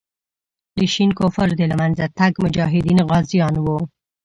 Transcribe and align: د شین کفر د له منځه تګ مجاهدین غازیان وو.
د 0.77 0.79
شین 0.93 1.11
کفر 1.19 1.47
د 1.55 1.61
له 1.71 1.75
منځه 1.81 2.05
تګ 2.17 2.33
مجاهدین 2.43 2.99
غازیان 3.09 3.55
وو. 3.65 3.79